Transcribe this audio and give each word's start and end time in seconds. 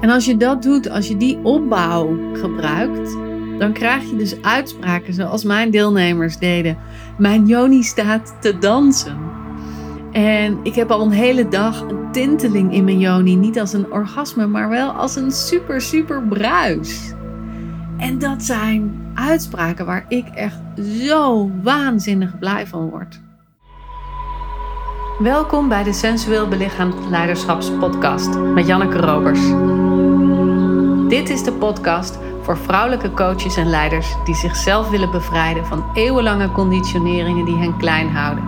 En 0.00 0.10
als 0.10 0.24
je 0.24 0.36
dat 0.36 0.62
doet, 0.62 0.90
als 0.90 1.08
je 1.08 1.16
die 1.16 1.38
opbouw 1.42 2.18
gebruikt, 2.32 3.16
dan 3.58 3.72
krijg 3.72 4.10
je 4.10 4.16
dus 4.16 4.42
uitspraken 4.42 5.14
zoals 5.14 5.44
mijn 5.44 5.70
deelnemers 5.70 6.38
deden. 6.38 6.78
Mijn 7.18 7.46
Joni 7.46 7.82
staat 7.82 8.36
te 8.40 8.58
dansen. 8.58 9.18
En 10.12 10.58
ik 10.62 10.74
heb 10.74 10.90
al 10.90 11.00
een 11.00 11.10
hele 11.10 11.48
dag 11.48 11.80
een 11.80 12.12
tinteling 12.12 12.72
in 12.72 12.84
mijn 12.84 12.98
Joni. 12.98 13.36
Niet 13.36 13.60
als 13.60 13.72
een 13.72 13.92
orgasme, 13.92 14.46
maar 14.46 14.68
wel 14.68 14.90
als 14.90 15.16
een 15.16 15.32
super, 15.32 15.80
super 15.80 16.22
bruis. 16.22 17.12
En 17.98 18.18
dat 18.18 18.42
zijn 18.42 19.10
uitspraken 19.14 19.86
waar 19.86 20.04
ik 20.08 20.26
echt 20.34 20.60
zo 21.06 21.50
waanzinnig 21.62 22.38
blij 22.38 22.66
van 22.66 22.88
word. 22.88 23.20
Welkom 25.18 25.68
bij 25.68 25.82
de 25.82 25.92
Sensueel 25.92 26.48
Belichaamd 26.48 26.94
Leiderschapspodcast 27.10 28.38
met 28.38 28.66
Janneke 28.66 28.96
Robers. 28.96 29.40
Dit 31.10 31.30
is 31.30 31.42
de 31.42 31.52
podcast 31.52 32.18
voor 32.42 32.58
vrouwelijke 32.58 33.10
coaches 33.10 33.56
en 33.56 33.66
leiders 33.66 34.14
die 34.24 34.34
zichzelf 34.34 34.90
willen 34.90 35.10
bevrijden 35.10 35.66
van 35.66 35.90
eeuwenlange 35.94 36.52
conditioneringen 36.52 37.44
die 37.44 37.56
hen 37.56 37.78
klein 37.78 38.08
houden. 38.08 38.44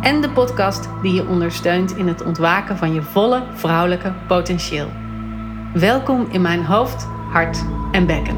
En 0.00 0.20
de 0.20 0.30
podcast 0.30 0.88
die 1.02 1.12
je 1.12 1.26
ondersteunt 1.26 1.96
in 1.96 2.06
het 2.06 2.22
ontwaken 2.22 2.76
van 2.76 2.94
je 2.94 3.02
volle 3.02 3.46
vrouwelijke 3.54 4.14
potentieel. 4.26 4.90
Welkom 5.74 6.26
in 6.30 6.40
mijn 6.40 6.64
hoofd, 6.64 7.02
hart 7.30 7.64
en 7.92 8.06
bekken. 8.06 8.36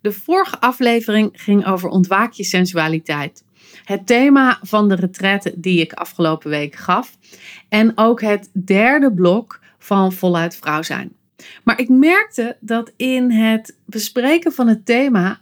De 0.00 0.12
vorige 0.12 0.60
aflevering 0.60 1.30
ging 1.32 1.66
over 1.66 1.88
ontwaak 1.88 2.32
je 2.32 2.44
sensualiteit. 2.44 3.44
Het 3.84 4.06
thema 4.06 4.58
van 4.62 4.88
de 4.88 4.94
retraite 4.94 5.52
die 5.56 5.80
ik 5.80 5.92
afgelopen 5.92 6.50
week 6.50 6.74
gaf. 6.74 7.16
En 7.68 7.92
ook 7.94 8.20
het 8.20 8.50
derde 8.64 9.12
blok 9.12 9.60
van 9.78 10.12
voluit 10.12 10.56
vrouw 10.56 10.82
zijn. 10.82 11.12
Maar 11.64 11.80
ik 11.80 11.88
merkte 11.88 12.56
dat 12.60 12.92
in 12.96 13.30
het 13.30 13.76
bespreken 13.84 14.52
van 14.52 14.68
het 14.68 14.86
thema 14.86 15.40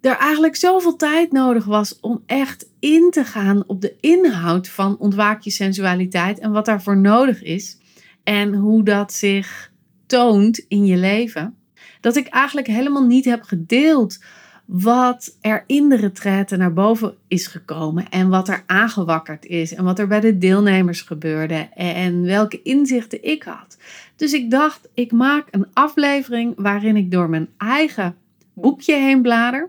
er 0.00 0.16
eigenlijk 0.16 0.56
zoveel 0.56 0.96
tijd 0.96 1.32
nodig 1.32 1.64
was 1.64 2.00
om 2.00 2.22
echt 2.26 2.68
in 2.80 3.10
te 3.10 3.24
gaan 3.24 3.64
op 3.66 3.80
de 3.80 3.96
inhoud 4.00 4.68
van 4.68 4.98
ontwaak 4.98 5.40
je 5.40 5.50
sensualiteit 5.50 6.38
en 6.38 6.52
wat 6.52 6.64
daarvoor 6.64 6.96
nodig 6.96 7.42
is 7.42 7.78
en 8.24 8.54
hoe 8.54 8.82
dat 8.82 9.12
zich 9.12 9.72
toont 10.06 10.64
in 10.68 10.86
je 10.86 10.96
leven 10.96 11.56
dat 12.00 12.16
ik 12.16 12.26
eigenlijk 12.26 12.66
helemaal 12.66 13.06
niet 13.06 13.24
heb 13.24 13.42
gedeeld 13.42 14.18
wat 14.64 15.36
er 15.40 15.64
in 15.66 15.88
de 15.88 15.96
retraite 15.96 16.56
naar 16.56 16.72
boven 16.72 17.14
is 17.28 17.46
gekomen 17.46 18.08
en 18.08 18.28
wat 18.28 18.48
er 18.48 18.62
aangewakkerd 18.66 19.46
is 19.46 19.74
en 19.74 19.84
wat 19.84 19.98
er 19.98 20.06
bij 20.06 20.20
de 20.20 20.38
deelnemers 20.38 21.00
gebeurde 21.00 21.68
en 21.74 22.22
welke 22.22 22.62
inzichten 22.62 23.24
ik 23.24 23.42
had. 23.42 23.76
Dus 24.16 24.32
ik 24.32 24.50
dacht, 24.50 24.88
ik 24.94 25.12
maak 25.12 25.48
een 25.50 25.66
aflevering 25.72 26.52
waarin 26.56 26.96
ik 26.96 27.10
door 27.10 27.28
mijn 27.28 27.48
eigen 27.56 28.16
boekje 28.54 28.94
heen 28.94 29.22
blader, 29.22 29.68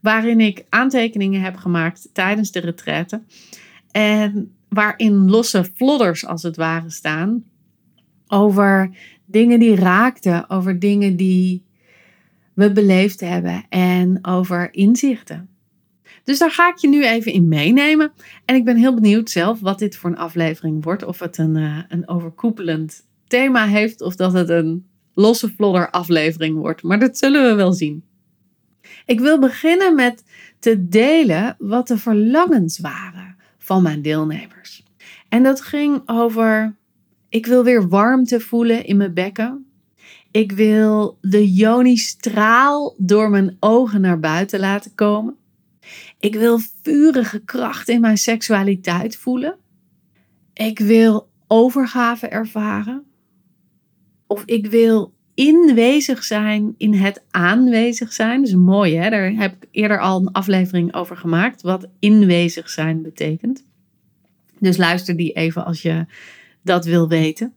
waarin 0.00 0.40
ik 0.40 0.64
aantekeningen 0.68 1.40
heb 1.40 1.56
gemaakt 1.56 2.08
tijdens 2.12 2.50
de 2.50 2.60
retraite 2.60 3.22
en 3.90 4.54
waarin 4.68 5.30
losse 5.30 5.64
flodders 5.74 6.26
als 6.26 6.42
het 6.42 6.56
ware 6.56 6.90
staan 6.90 7.44
over 8.26 8.90
dingen 9.24 9.58
die 9.58 9.74
raakten, 9.74 10.50
over 10.50 10.78
dingen 10.78 11.16
die 11.16 11.62
we 12.60 12.72
beleefd 12.72 13.20
hebben 13.20 13.64
en 13.68 14.18
over 14.22 14.74
inzichten. 14.74 15.48
Dus 16.24 16.38
daar 16.38 16.50
ga 16.50 16.68
ik 16.68 16.76
je 16.76 16.88
nu 16.88 17.06
even 17.06 17.32
in 17.32 17.48
meenemen. 17.48 18.12
En 18.44 18.54
ik 18.54 18.64
ben 18.64 18.76
heel 18.76 18.94
benieuwd 18.94 19.30
zelf 19.30 19.60
wat 19.60 19.78
dit 19.78 19.96
voor 19.96 20.10
een 20.10 20.16
aflevering 20.16 20.84
wordt. 20.84 21.04
Of 21.04 21.18
het 21.18 21.38
een, 21.38 21.56
uh, 21.56 21.78
een 21.88 22.08
overkoepelend 22.08 23.06
thema 23.26 23.66
heeft 23.66 24.00
of 24.00 24.16
dat 24.16 24.32
het 24.32 24.48
een 24.48 24.86
losse 25.14 25.52
vlodder 25.56 25.90
aflevering 25.90 26.56
wordt. 26.56 26.82
Maar 26.82 26.98
dat 26.98 27.18
zullen 27.18 27.48
we 27.48 27.54
wel 27.54 27.72
zien. 27.72 28.04
Ik 29.06 29.20
wil 29.20 29.38
beginnen 29.38 29.94
met 29.94 30.24
te 30.58 30.88
delen 30.88 31.56
wat 31.58 31.88
de 31.88 31.98
verlangens 31.98 32.78
waren 32.78 33.36
van 33.58 33.82
mijn 33.82 34.02
deelnemers. 34.02 34.84
En 35.28 35.42
dat 35.42 35.60
ging 35.60 36.02
over 36.06 36.78
ik 37.28 37.46
wil 37.46 37.64
weer 37.64 37.88
warmte 37.88 38.40
voelen 38.40 38.84
in 38.84 38.96
mijn 38.96 39.14
bekken. 39.14 39.69
Ik 40.30 40.52
wil 40.52 41.18
de 41.20 41.52
Joni-straal 41.52 42.94
door 42.98 43.30
mijn 43.30 43.56
ogen 43.60 44.00
naar 44.00 44.20
buiten 44.20 44.60
laten 44.60 44.94
komen. 44.94 45.36
Ik 46.18 46.34
wil 46.34 46.58
vurige 46.82 47.44
kracht 47.44 47.88
in 47.88 48.00
mijn 48.00 48.18
seksualiteit 48.18 49.16
voelen. 49.16 49.56
Ik 50.52 50.78
wil 50.78 51.28
overgave 51.46 52.28
ervaren. 52.28 53.04
Of 54.26 54.42
ik 54.44 54.66
wil 54.66 55.14
inwezig 55.34 56.24
zijn 56.24 56.74
in 56.76 56.94
het 56.94 57.22
aanwezig 57.30 58.12
zijn. 58.12 58.40
Dat 58.40 58.48
is 58.48 58.54
mooi, 58.54 58.96
hè? 58.96 59.10
Daar 59.10 59.32
heb 59.32 59.52
ik 59.52 59.68
eerder 59.70 60.00
al 60.00 60.20
een 60.20 60.32
aflevering 60.32 60.94
over 60.94 61.16
gemaakt. 61.16 61.62
Wat 61.62 61.88
inwezig 61.98 62.70
zijn 62.70 63.02
betekent. 63.02 63.64
Dus 64.58 64.76
luister 64.76 65.16
die 65.16 65.32
even 65.32 65.64
als 65.64 65.82
je 65.82 66.06
dat 66.62 66.84
wil 66.84 67.08
weten. 67.08 67.54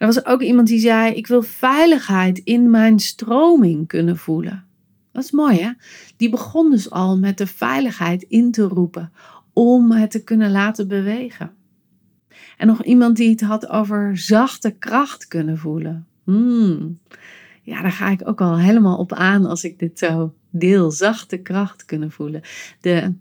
Er 0.00 0.06
was 0.06 0.24
ook 0.24 0.42
iemand 0.42 0.68
die 0.68 0.78
zei: 0.78 1.14
Ik 1.14 1.26
wil 1.26 1.42
veiligheid 1.42 2.38
in 2.38 2.70
mijn 2.70 2.98
stroming 2.98 3.86
kunnen 3.86 4.16
voelen. 4.16 4.64
Dat 5.12 5.24
is 5.24 5.30
mooi, 5.30 5.60
hè? 5.60 5.70
Die 6.16 6.30
begon 6.30 6.70
dus 6.70 6.90
al 6.90 7.18
met 7.18 7.38
de 7.38 7.46
veiligheid 7.46 8.22
in 8.22 8.50
te 8.50 8.62
roepen 8.62 9.12
om 9.52 9.92
het 9.92 10.10
te 10.10 10.24
kunnen 10.24 10.50
laten 10.50 10.88
bewegen. 10.88 11.52
En 12.56 12.66
nog 12.66 12.84
iemand 12.84 13.16
die 13.16 13.30
het 13.30 13.40
had 13.40 13.68
over 13.68 14.18
zachte 14.18 14.70
kracht 14.70 15.28
kunnen 15.28 15.58
voelen. 15.58 16.06
Hmm. 16.24 16.98
Ja, 17.62 17.82
daar 17.82 17.92
ga 17.92 18.08
ik 18.08 18.28
ook 18.28 18.40
al 18.40 18.58
helemaal 18.58 18.98
op 18.98 19.12
aan 19.12 19.46
als 19.46 19.64
ik 19.64 19.78
dit 19.78 19.98
zo 19.98 20.34
deel. 20.50 20.90
Zachte 20.90 21.36
kracht 21.36 21.84
kunnen 21.84 22.10
voelen. 22.10 22.42
De 22.80 23.14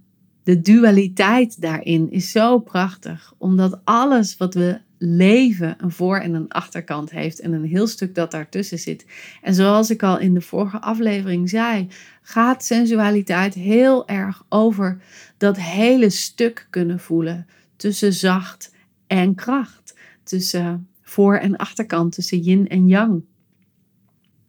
de 0.50 0.62
dualiteit 0.62 1.62
daarin 1.62 2.12
is 2.12 2.32
zo 2.32 2.60
prachtig, 2.60 3.34
omdat 3.38 3.80
alles 3.84 4.38
wat 4.38 4.54
we 4.54 4.80
leven 5.02 5.76
een 5.78 5.92
voor- 5.92 6.20
en 6.20 6.34
een 6.34 6.52
achterkant 6.52 7.10
heeft 7.12 7.40
en 7.40 7.54
een 7.54 7.64
heel 7.64 7.88
stuk 7.88 8.16
dat 8.16 8.32
daartussen 8.32 8.80
zit. 8.80 9.06
En 9.42 9.54
zoals 9.54 9.90
ik 9.90 10.04
al 10.04 10.20
in 10.20 10.34
de 10.34 10.42
vorige 10.42 10.82
aflevering 10.82 11.50
zei, 11.50 11.88
gaat 12.22 12.66
sensualiteit 12.66 13.54
heel 13.54 14.08
erg 14.08 14.46
over 14.50 15.02
dat 15.38 15.58
hele 15.58 16.10
stuk 16.10 16.68
kunnen 16.70 17.00
voelen 17.00 17.48
tussen 17.76 18.14
zacht 18.14 18.74
en 19.08 19.36
kracht, 19.36 19.96
tussen 20.24 20.88
voor- 21.02 21.38
en 21.38 21.56
achterkant, 21.56 22.14
tussen 22.14 22.40
yin 22.40 22.68
en 22.68 22.88
yang. 22.88 23.24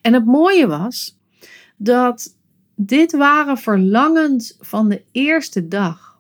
En 0.01 0.13
het 0.13 0.25
mooie 0.25 0.67
was 0.67 1.19
dat 1.77 2.37
dit 2.75 3.13
waren 3.13 3.59
verlangens 3.59 4.57
van 4.61 4.89
de 4.89 5.03
eerste 5.13 5.69
dag. 5.69 6.19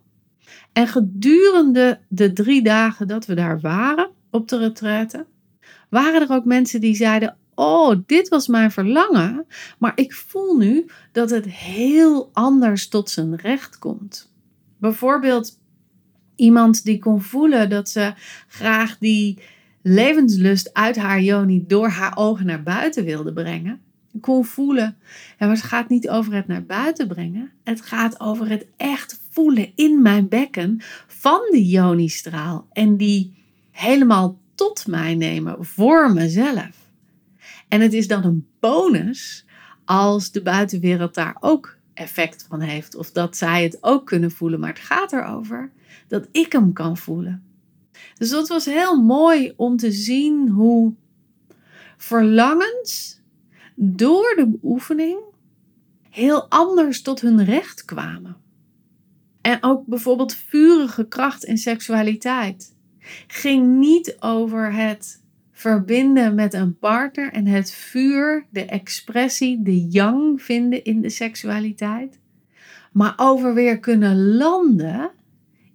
En 0.72 0.86
gedurende 0.86 2.00
de 2.08 2.32
drie 2.32 2.62
dagen 2.62 3.08
dat 3.08 3.26
we 3.26 3.34
daar 3.34 3.60
waren 3.60 4.10
op 4.30 4.48
de 4.48 4.58
retraite, 4.58 5.26
waren 5.88 6.20
er 6.20 6.34
ook 6.34 6.44
mensen 6.44 6.80
die 6.80 6.94
zeiden: 6.94 7.36
Oh, 7.54 7.96
dit 8.06 8.28
was 8.28 8.48
mijn 8.48 8.70
verlangen, 8.70 9.46
maar 9.78 9.92
ik 9.94 10.12
voel 10.12 10.56
nu 10.56 10.86
dat 11.12 11.30
het 11.30 11.44
heel 11.46 12.30
anders 12.32 12.88
tot 12.88 13.10
zijn 13.10 13.36
recht 13.36 13.78
komt. 13.78 14.32
Bijvoorbeeld 14.78 15.58
iemand 16.36 16.84
die 16.84 16.98
kon 16.98 17.22
voelen 17.22 17.70
dat 17.70 17.88
ze 17.88 18.12
graag 18.48 18.98
die 18.98 19.38
levenslust 19.82 20.74
uit 20.74 20.96
haar 20.96 21.20
joni 21.20 21.64
door 21.66 21.88
haar 21.88 22.16
ogen 22.16 22.46
naar 22.46 22.62
buiten 22.62 23.04
wilde 23.04 23.32
brengen 23.32 23.80
kon 24.20 24.44
voelen. 24.44 24.96
Ja, 25.38 25.46
maar 25.46 25.56
het 25.56 25.64
gaat 25.64 25.88
niet 25.88 26.08
over 26.08 26.34
het 26.34 26.46
naar 26.46 26.64
buiten 26.64 27.08
brengen. 27.08 27.50
Het 27.64 27.80
gaat 27.80 28.20
over 28.20 28.48
het 28.48 28.66
echt 28.76 29.20
voelen 29.30 29.72
in 29.74 30.02
mijn 30.02 30.28
bekken 30.28 30.80
van 31.06 31.40
die 31.50 31.66
Joni-straal. 31.66 32.68
En 32.72 32.96
die 32.96 33.39
helemaal 33.70 34.38
tot 34.54 34.86
mij 34.86 35.14
nemen 35.14 35.64
voor 35.64 36.12
mezelf. 36.12 36.88
En 37.68 37.80
het 37.80 37.92
is 37.92 38.06
dan 38.06 38.24
een 38.24 38.46
bonus 38.60 39.44
als 39.84 40.30
de 40.30 40.42
buitenwereld 40.42 41.14
daar 41.14 41.36
ook 41.40 41.76
effect 41.94 42.46
van 42.48 42.60
heeft. 42.60 42.94
Of 42.94 43.10
dat 43.10 43.36
zij 43.36 43.62
het 43.62 43.78
ook 43.80 44.06
kunnen 44.06 44.30
voelen. 44.30 44.60
Maar 44.60 44.68
het 44.68 44.78
gaat 44.78 45.12
erover 45.12 45.70
dat 46.08 46.28
ik 46.32 46.52
hem 46.52 46.72
kan 46.72 46.96
voelen. 46.96 47.42
Dus 48.14 48.30
dat 48.30 48.48
was 48.48 48.64
heel 48.64 49.02
mooi 49.02 49.52
om 49.56 49.76
te 49.76 49.92
zien 49.92 50.48
hoe 50.48 50.94
verlangens 51.96 53.20
door 53.74 54.32
de 54.36 54.46
beoefening 54.48 55.18
heel 56.10 56.48
anders 56.48 57.02
tot 57.02 57.20
hun 57.20 57.44
recht 57.44 57.84
kwamen. 57.84 58.36
En 59.40 59.58
ook 59.60 59.86
bijvoorbeeld 59.86 60.34
vurige 60.34 61.08
kracht 61.08 61.44
en 61.44 61.58
seksualiteit 61.58 62.74
ging 63.26 63.78
niet 63.78 64.16
over 64.20 64.72
het 64.72 65.22
verbinden 65.52 66.34
met 66.34 66.54
een 66.54 66.78
partner 66.78 67.32
en 67.32 67.46
het 67.46 67.72
vuur, 67.72 68.46
de 68.50 68.64
expressie, 68.64 69.62
de 69.62 69.86
yang 69.88 70.42
vinden 70.42 70.84
in 70.84 71.00
de 71.00 71.10
seksualiteit. 71.10 72.18
maar 72.92 73.14
over 73.16 73.54
weer 73.54 73.78
kunnen 73.78 74.34
landen 74.34 75.10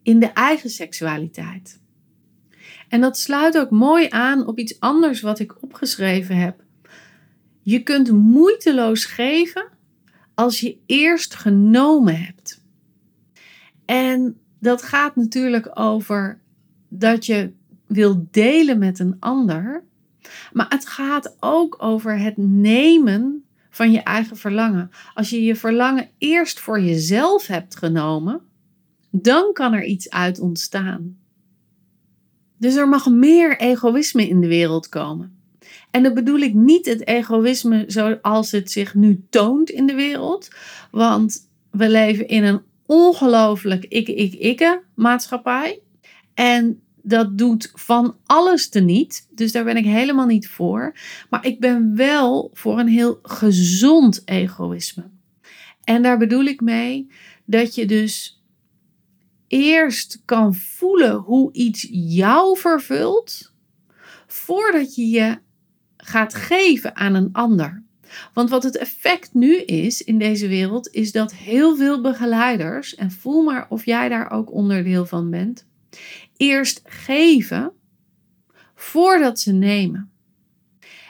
in 0.03 0.19
de 0.19 0.31
eigen 0.31 0.69
seksualiteit. 0.69 1.79
En 2.89 3.01
dat 3.01 3.17
sluit 3.17 3.57
ook 3.57 3.69
mooi 3.69 4.07
aan 4.09 4.47
op 4.47 4.59
iets 4.59 4.79
anders 4.79 5.21
wat 5.21 5.39
ik 5.39 5.63
opgeschreven 5.63 6.37
heb. 6.37 6.63
Je 7.61 7.83
kunt 7.83 8.11
moeiteloos 8.11 9.05
geven 9.05 9.67
als 10.33 10.59
je 10.59 10.77
eerst 10.85 11.35
genomen 11.35 12.23
hebt. 12.23 12.63
En 13.85 14.37
dat 14.59 14.81
gaat 14.81 15.15
natuurlijk 15.15 15.79
over 15.79 16.39
dat 16.99 17.25
je 17.25 17.51
wil 17.87 18.27
delen 18.31 18.79
met 18.79 18.99
een 18.99 19.15
ander. 19.19 19.83
Maar 20.53 20.65
het 20.69 20.87
gaat 20.87 21.37
ook 21.39 21.75
over 21.83 22.19
het 22.19 22.37
nemen 22.37 23.45
van 23.69 23.91
je 23.91 24.03
eigen 24.03 24.37
verlangen. 24.37 24.91
Als 25.13 25.29
je 25.29 25.43
je 25.43 25.55
verlangen 25.55 26.09
eerst 26.17 26.59
voor 26.59 26.81
jezelf 26.81 27.47
hebt 27.47 27.75
genomen, 27.75 28.41
dan 29.11 29.53
kan 29.53 29.73
er 29.73 29.83
iets 29.83 30.09
uit 30.09 30.39
ontstaan. 30.39 31.17
Dus 32.57 32.75
er 32.75 32.89
mag 32.89 33.09
meer 33.09 33.59
egoïsme 33.59 34.27
in 34.27 34.41
de 34.41 34.47
wereld 34.47 34.89
komen. 34.89 35.39
En 35.91 36.03
dan 36.03 36.13
bedoel 36.13 36.39
ik 36.39 36.53
niet 36.53 36.85
het 36.85 37.07
egoïsme 37.07 37.83
zoals 37.87 38.51
het 38.51 38.71
zich 38.71 38.93
nu 38.93 39.25
toont 39.29 39.69
in 39.69 39.85
de 39.85 39.95
wereld. 39.95 40.47
Want 40.91 41.49
we 41.71 41.89
leven 41.89 42.27
in 42.27 42.43
een 42.43 42.61
ongelooflijk 42.85 43.85
ik-ik-ikke 43.85 44.81
maatschappij. 44.93 45.79
En 46.33 46.81
dat 47.05 47.37
doet 47.37 47.71
van 47.73 48.15
alles 48.25 48.69
te 48.69 48.79
niet. 48.79 49.27
Dus 49.31 49.51
daar 49.51 49.63
ben 49.63 49.77
ik 49.77 49.85
helemaal 49.85 50.25
niet 50.25 50.47
voor. 50.47 50.95
Maar 51.29 51.45
ik 51.45 51.59
ben 51.59 51.95
wel 51.95 52.49
voor 52.53 52.79
een 52.79 52.87
heel 52.87 53.19
gezond 53.23 54.21
egoïsme. 54.25 55.09
En 55.83 56.01
daar 56.01 56.17
bedoel 56.17 56.43
ik 56.43 56.61
mee 56.61 57.07
dat 57.45 57.75
je 57.75 57.85
dus 57.85 58.43
eerst 59.47 60.21
kan 60.25 60.55
voelen 60.55 61.15
hoe 61.15 61.53
iets 61.53 61.87
jou 61.91 62.57
vervult, 62.57 63.53
voordat 64.27 64.95
je 64.95 65.09
je 65.09 65.37
gaat 65.97 66.33
geven 66.33 66.95
aan 66.95 67.13
een 67.13 67.29
ander. 67.31 67.83
Want 68.33 68.49
wat 68.49 68.63
het 68.63 68.77
effect 68.77 69.33
nu 69.33 69.57
is 69.57 70.01
in 70.01 70.17
deze 70.17 70.47
wereld, 70.47 70.89
is 70.91 71.11
dat 71.11 71.33
heel 71.33 71.75
veel 71.75 72.01
begeleiders, 72.01 72.95
en 72.95 73.11
voel 73.11 73.43
maar 73.43 73.65
of 73.69 73.85
jij 73.85 74.09
daar 74.09 74.31
ook 74.31 74.51
onderdeel 74.53 75.05
van 75.05 75.29
bent, 75.29 75.65
eerst 76.37 76.81
geven 76.83 77.71
voordat 78.75 79.39
ze 79.39 79.51
nemen. 79.51 80.09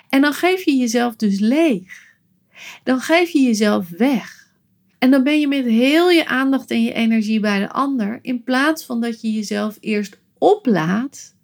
En 0.09 0.21
dan 0.21 0.33
geef 0.33 0.63
je 0.63 0.75
jezelf 0.75 1.15
dus 1.15 1.39
leeg. 1.39 2.03
Dan 2.83 2.99
geef 2.99 3.29
je 3.29 3.41
jezelf 3.41 3.89
weg. 3.89 4.53
En 4.99 5.11
dan 5.11 5.23
ben 5.23 5.39
je 5.39 5.47
met 5.47 5.65
heel 5.65 6.09
je 6.09 6.25
aandacht 6.25 6.71
en 6.71 6.83
je 6.83 6.93
energie 6.93 7.39
bij 7.39 7.59
de 7.59 7.69
ander, 7.69 8.19
in 8.21 8.43
plaats 8.43 8.85
van 8.85 9.01
dat 9.01 9.21
je 9.21 9.31
jezelf 9.31 9.77
eerst 9.79 10.19
oplaat 10.37 11.35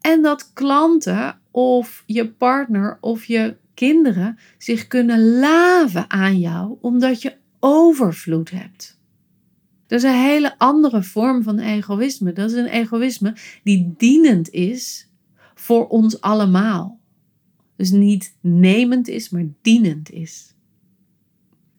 en 0.00 0.22
dat 0.22 0.52
klanten 0.52 1.40
of 1.50 2.02
je 2.06 2.28
partner 2.28 2.98
of 3.00 3.24
je 3.24 3.56
kinderen 3.74 4.38
zich 4.58 4.86
kunnen 4.86 5.38
laven 5.38 6.10
aan 6.10 6.38
jou, 6.38 6.76
omdat 6.80 7.22
je 7.22 7.36
overvloed 7.60 8.50
hebt. 8.50 8.93
Dat 9.86 9.98
is 9.98 10.04
een 10.04 10.22
hele 10.22 10.58
andere 10.58 11.02
vorm 11.02 11.42
van 11.42 11.58
egoïsme. 11.58 12.32
Dat 12.32 12.50
is 12.50 12.56
een 12.56 12.66
egoïsme 12.66 13.34
die 13.62 13.94
dienend 13.96 14.50
is 14.50 15.08
voor 15.54 15.88
ons 15.88 16.20
allemaal. 16.20 16.98
Dus 17.76 17.90
niet 17.90 18.34
nemend 18.40 19.08
is, 19.08 19.30
maar 19.30 19.46
dienend 19.62 20.10
is. 20.10 20.54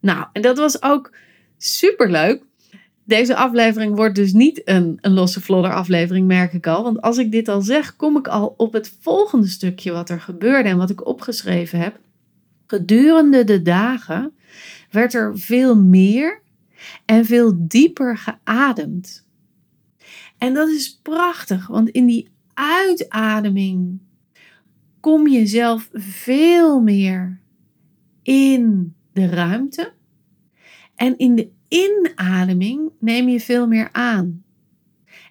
Nou, 0.00 0.26
en 0.32 0.42
dat 0.42 0.58
was 0.58 0.82
ook 0.82 1.12
super 1.56 2.10
leuk. 2.10 2.42
Deze 3.04 3.36
aflevering 3.36 3.96
wordt 3.96 4.14
dus 4.14 4.32
niet 4.32 4.62
een, 4.64 4.98
een 5.00 5.12
losse 5.12 5.40
vlodder 5.40 5.72
aflevering, 5.72 6.26
merk 6.26 6.52
ik 6.52 6.66
al. 6.66 6.82
Want 6.82 7.00
als 7.00 7.18
ik 7.18 7.30
dit 7.30 7.48
al 7.48 7.62
zeg, 7.62 7.96
kom 7.96 8.16
ik 8.16 8.28
al 8.28 8.54
op 8.56 8.72
het 8.72 8.96
volgende 9.00 9.46
stukje 9.46 9.92
wat 9.92 10.10
er 10.10 10.20
gebeurde 10.20 10.68
en 10.68 10.76
wat 10.76 10.90
ik 10.90 11.06
opgeschreven 11.06 11.78
heb. 11.78 11.98
Gedurende 12.66 13.44
de 13.44 13.62
dagen 13.62 14.32
werd 14.90 15.14
er 15.14 15.38
veel 15.38 15.76
meer 15.76 16.42
en 17.04 17.24
veel 17.24 17.54
dieper 17.58 18.16
geademd. 18.16 19.26
En 20.38 20.54
dat 20.54 20.68
is 20.68 20.98
prachtig, 21.02 21.66
want 21.66 21.88
in 21.88 22.06
die 22.06 22.28
uitademing 22.54 23.98
kom 25.00 25.28
je 25.28 25.46
zelf 25.46 25.88
veel 25.92 26.80
meer 26.80 27.40
in 28.22 28.94
de 29.12 29.26
ruimte. 29.26 29.92
En 30.94 31.18
in 31.18 31.34
de 31.34 31.50
inademing 31.68 32.90
neem 32.98 33.28
je 33.28 33.40
veel 33.40 33.66
meer 33.66 33.88
aan. 33.92 34.44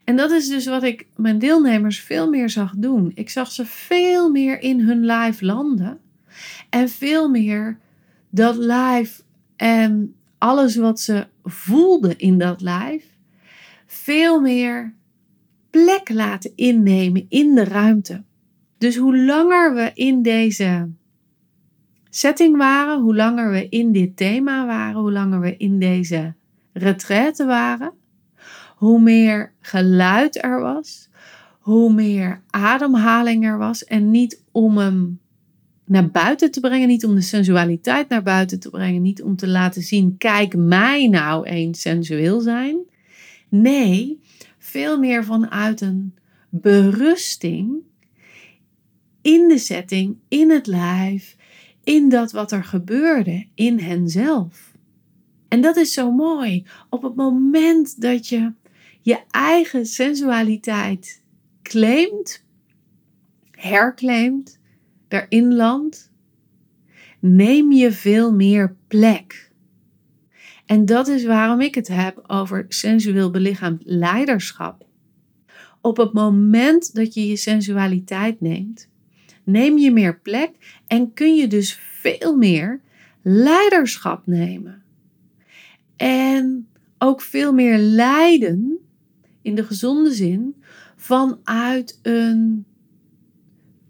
En 0.04 0.16
dat 0.16 0.32
is 0.32 0.48
dus 0.48 0.66
wat 0.66 0.84
ik 0.84 1.08
mijn 1.16 1.40
deelnemers 1.40 2.00
veel 2.00 2.30
meer 2.30 2.50
zag 2.50 2.74
doen. 2.78 3.12
Ik 3.14 3.30
zag 3.30 3.52
ze 3.52 3.66
veel 3.66 4.30
meer 4.30 4.62
in 4.62 4.80
hun 4.80 5.06
live 5.06 5.46
landen. 5.46 6.00
En 6.70 6.90
veel 6.90 7.30
meer 7.30 7.80
dat 8.30 8.58
live 8.58 9.22
en 9.56 10.16
alles 10.46 10.76
wat 10.76 11.00
ze 11.00 11.28
voelden 11.44 12.18
in 12.18 12.38
dat 12.38 12.62
live, 12.62 13.06
veel 13.86 14.42
meer 14.42 14.94
plek 15.70 16.10
laten 16.10 16.52
innemen 16.56 17.26
in 17.30 17.56
de 17.56 17.64
ruimte. 17.64 18.24
Dus 18.78 18.98
hoe 18.98 19.18
langer 19.18 19.74
we 19.74 19.92
in 19.94 20.22
deze 20.22 20.90
setting 22.10 22.58
waren, 22.58 23.02
hoe 23.02 23.16
langer 23.16 23.52
we 23.52 23.70
in 23.70 23.92
dit 23.92 24.18
thema 24.18 24.66
waren, 24.66 25.02
hoe 25.02 25.12
langer 25.12 25.40
we 25.40 25.58
in 25.58 25.80
deze 25.80 26.34
retraite 26.74 27.46
waren, 27.46 27.94
hoe 28.76 29.02
meer 29.02 29.54
geluid 29.62 30.44
er 30.44 30.62
was, 30.62 31.10
hoe 31.60 31.94
meer 31.94 32.42
ademhaling 32.50 33.46
er 33.46 33.58
was. 33.58 33.84
En 33.84 34.12
niet 34.12 34.44
om 34.52 34.78
hem 34.78 35.20
naar 35.86 36.10
buiten 36.10 36.52
te 36.52 36.60
brengen, 36.60 36.88
niet 36.88 37.06
om 37.06 37.16
de 37.16 37.22
sensualiteit 37.22 38.10
naar 38.10 38.24
buiten 38.24 38.60
te 38.60 38.70
brengen, 38.70 39.02
niet 39.02 39.22
om 39.22 39.36
te 39.36 39.48
laten 39.48 39.82
zien, 39.82 40.18
kijk 40.18 40.56
mij 40.56 41.08
nou 41.08 41.46
eens 41.46 41.82
sensueel 41.82 42.40
zijn. 42.40 42.78
Nee, 43.50 44.20
veel 44.58 45.00
meer 45.00 45.24
vanuit 45.24 45.82
een 45.82 46.14
berusting 46.50 47.84
in 49.22 49.48
de 49.48 49.58
setting, 49.58 50.18
in 50.28 50.52
het 50.52 50.68
lijf, 50.68 51.36
in 51.84 52.10
dat 52.10 52.32
wat 52.32 52.52
er 52.52 52.64
gebeurde, 52.64 53.46
in 53.56 53.80
henzelf. 53.80 54.74
En 55.48 55.62
dat 55.62 55.76
is 55.76 55.94
zo 55.94 56.12
mooi. 56.12 56.66
Op 56.90 57.02
het 57.04 57.16
moment 57.16 58.02
dat 58.02 58.28
je 58.28 58.52
je 59.02 59.20
eigen 59.32 59.86
sensualiteit 59.86 61.22
claimt, 61.62 62.44
herclaimt, 63.52 64.60
daarin 65.16 65.56
landt, 65.56 66.12
neem 67.20 67.72
je 67.72 67.92
veel 67.92 68.34
meer 68.34 68.76
plek. 68.88 69.52
En 70.66 70.86
dat 70.86 71.08
is 71.08 71.26
waarom 71.26 71.62
ik 71.62 71.76
het 71.76 71.88
heb 71.88 72.24
over 72.28 72.66
sensueel 72.68 73.32
belichaamd 73.32 73.82
leiderschap. 73.86 74.86
Op 75.82 75.98
het 75.98 76.14
moment 76.14 76.94
dat 76.94 77.14
je 77.14 77.28
je 77.28 77.36
sensualiteit 77.36 78.42
neemt, 78.42 78.90
neem 79.44 79.78
je 79.78 79.92
meer 79.92 80.20
plek 80.20 80.82
en 80.88 81.14
kun 81.14 81.36
je 81.36 81.48
dus 81.48 81.74
veel 81.74 82.36
meer 82.36 82.82
leiderschap 83.22 84.28
nemen. 84.28 84.84
En 85.96 86.68
ook 86.98 87.22
veel 87.22 87.54
meer 87.54 87.78
leiden, 87.78 88.78
in 89.42 89.56
de 89.56 89.64
gezonde 89.64 90.12
zin, 90.12 90.56
vanuit 90.96 92.00
een 92.02 92.66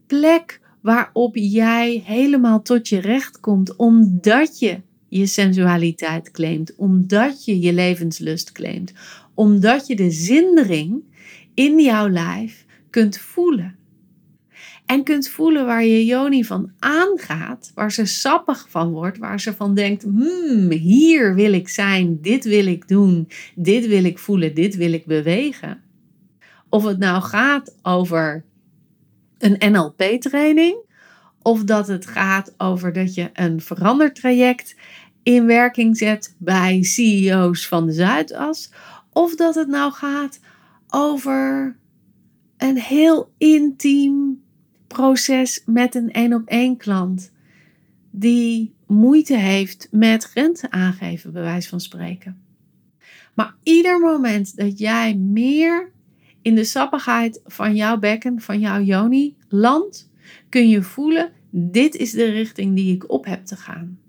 plek 0.08 0.64
waarop 0.86 1.36
jij 1.36 2.02
helemaal 2.06 2.62
tot 2.62 2.90
je 2.90 3.00
recht 3.00 3.40
komt, 3.40 3.76
omdat 3.76 4.60
je 4.60 4.82
je 5.08 5.26
sensualiteit 5.26 6.32
claimt, 6.32 6.76
omdat 6.76 7.46
je 7.46 7.60
je 7.60 7.74
levenslust 7.74 8.52
claimt, 8.52 8.94
omdat 9.34 9.88
je 9.88 9.96
de 9.96 10.12
zindering 10.12 11.04
in 11.54 11.80
jouw 11.80 12.10
lijf 12.10 12.66
kunt 12.90 13.18
voelen. 13.18 13.76
En 14.86 15.04
kunt 15.04 15.28
voelen 15.28 15.66
waar 15.66 15.86
je 15.86 16.06
Joni 16.06 16.44
van 16.44 16.72
aangaat, 16.80 17.72
waar 17.76 17.92
ze 17.92 18.06
sappig 18.06 18.66
van 18.70 18.92
wordt, 18.92 19.18
waar 19.18 19.40
ze 19.40 19.54
van 19.54 19.76
denkt: 19.76 20.04
hmm, 20.04 20.72
hier 20.72 21.36
wil 21.36 21.54
ik 21.54 21.70
zijn, 21.70 22.22
dit 22.22 22.44
wil 22.44 22.66
ik 22.66 22.88
doen, 22.88 23.28
dit 23.56 23.88
wil 23.88 24.04
ik 24.04 24.20
voelen, 24.20 24.56
dit 24.56 24.76
wil 24.76 24.94
ik 24.94 25.06
bewegen. 25.06 25.82
Of 26.70 26.84
het 26.84 26.98
nou 26.98 27.22
gaat 27.22 27.76
over 27.82 28.46
een 29.38 29.72
NLP-training, 29.72 30.78
of 31.42 31.64
dat 31.64 31.88
het 31.88 32.08
gaat 32.08 32.54
over 32.58 32.94
dat 32.94 33.14
je 33.14 33.30
een 33.34 33.62
verandertraject 33.62 34.76
in 35.24 35.46
werking 35.46 35.98
zet 35.98 36.36
bij 36.38 36.84
CEO's 36.84 37.68
van 37.68 37.86
de 37.86 37.92
Zuidas, 37.92 38.72
of 39.14 39.36
dat 39.36 39.56
het 39.56 39.68
nou 39.68 39.92
gaat 39.92 40.40
over 40.90 41.76
een 42.58 42.78
heel 42.78 43.32
intiem 43.38 44.44
proces 44.88 45.62
met 45.66 45.96
een 45.96 46.12
één 46.12 46.34
op 46.34 46.48
één 46.48 46.78
klant 46.78 47.32
die 48.12 48.74
moeite 48.88 49.38
heeft 49.38 49.88
met 49.92 50.24
grenzen 50.24 50.72
aangeven, 50.72 51.32
bij 51.32 51.42
wijze 51.42 51.70
van 51.70 51.80
spreken. 51.80 52.42
Maar 53.34 53.56
ieder 53.64 54.00
moment 54.00 54.56
dat 54.56 54.80
jij 54.80 55.16
meer 55.16 55.92
in 56.46 56.56
de 56.56 56.64
sappigheid 56.64 57.42
van 57.46 57.76
jouw 57.76 57.98
bekken, 57.98 58.42
van 58.42 58.60
jouw 58.60 58.82
yoni 58.82 59.36
landt, 59.50 60.10
kun 60.50 60.70
je 60.70 60.82
voelen, 60.82 61.32
dit 61.50 61.96
is 61.96 62.12
de 62.12 62.26
richting 62.26 62.76
die 62.76 62.96
ik 62.96 63.12
op 63.12 63.26
heb 63.26 63.46
te 63.46 63.56
gaan. 63.56 64.00